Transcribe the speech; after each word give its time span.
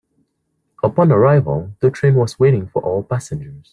Upon 0.83 1.11
arrival, 1.11 1.75
the 1.79 1.91
train 1.91 2.15
was 2.15 2.39
waiting 2.39 2.65
for 2.69 2.81
all 2.81 3.03
passengers. 3.03 3.69